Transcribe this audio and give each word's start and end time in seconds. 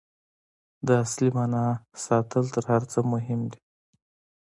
د 0.87 0.87
اصلي 1.03 1.29
معنا 1.37 1.65
ساتل 2.05 2.43
تر 2.53 2.63
هر 2.71 2.83
څه 2.91 2.99
مهم 3.13 3.41
دي. 3.51 3.59